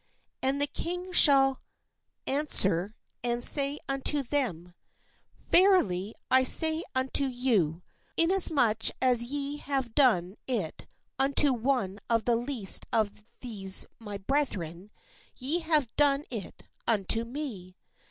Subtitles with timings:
[0.41, 1.59] And the King shall
[2.25, 4.73] an swer and say unto them:
[5.37, 7.83] 'Verily I say unto you,
[8.17, 10.87] Inasmuch as ye have done it
[11.19, 14.89] unto one of the least of these my brethren,
[15.37, 17.77] ye have done it unto me."